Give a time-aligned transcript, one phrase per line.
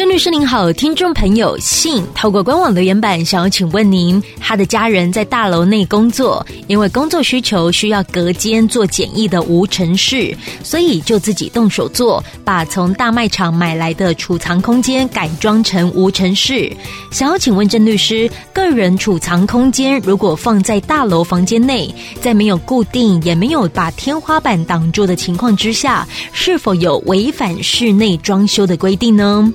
[0.00, 10.34] 郑律师您好，听众朋友信透过官网留言板想要请问您，他的家人在大楼内工作，因为工作需求需要隔间做简易的无尘室，
[10.64, 16.74] 所以就自己动手做，把从大卖场买来的储藏空间改装成无尘室。
[17.10, 29.52] 想要请问郑律师，个人储藏空间如果放在大楼房间内，在没有固定也没有把天花板挡住的情况之下，是否有违反室内装修的规定呢？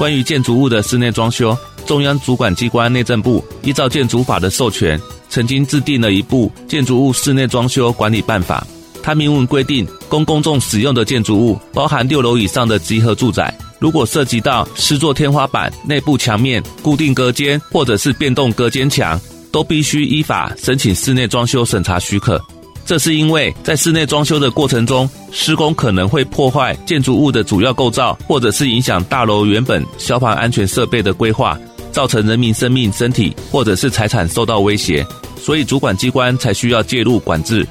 [0.00, 1.54] 关于建筑物的室内装修，
[1.84, 8.66] 中央主管机关内政部依照建筑法的授权，曾经制定了一部《建筑物室内装修管理办法》。
[9.02, 19.20] 它明文规定，供公众使用的建筑物，包含六楼以上的集合住宅，如果涉及到施作天花板、内部墙面、固定隔间或者是变动隔间墙，
[19.52, 22.42] 都必须依法申请室内装修审查许可。
[22.84, 31.56] 这是因为在室内装修的过程中，施工可能会破坏建筑物的主要构造，或者是影响大楼原本消防安全设备的规划，
[31.92, 35.06] 造成人民生命、身体或者是财产受到威胁，
[35.40, 37.66] 所以主管机关才需要介入管制。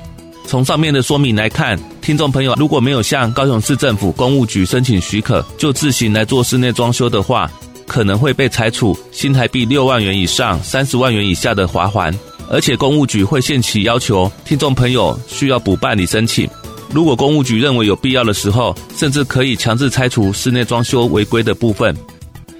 [0.47, 7.51] 从上面的说明来看，听众朋友如果没有向高雄市政府公务局申请许可，就自行来做室内装修的话，
[7.85, 12.13] 可能会被裁处新台币六万元以上三十万元以下的罚锾。
[12.49, 16.49] 而且公务局会限期要求听众朋友需要补办理申请。
[16.91, 21.95] 如果公务局认为有必要的时候，甚至可以强制拆除室内装修违规的部分。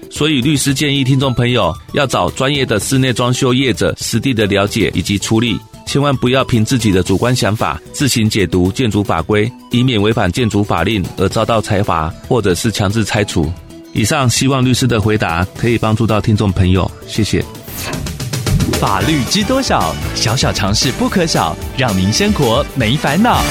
[0.08, 13.50] 所以律师建议听众朋友要找专业的室内装修业者实地的了解以及处理，千万不要凭自己的主观想法自行解读建筑法规，以免违反建筑法令而遭到裁罚或者是强制拆除。
[13.92, 17.44] 以上希望律师的回答可以帮助到听众朋友，谢谢。
[18.78, 19.94] 法律知多少？
[20.14, 23.42] 小小常识不可少，让您生活没烦恼。